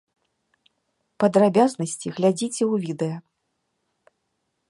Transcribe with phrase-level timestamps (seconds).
[1.23, 3.17] Падрабязнасці глядзіце ў відэа!